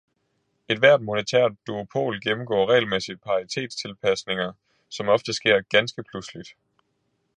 [0.75, 4.51] Ethvert monetært duopol gennemgår regelmæssigt paritetstilpasninger,
[4.99, 6.55] som ofte sker ganske pludseligt.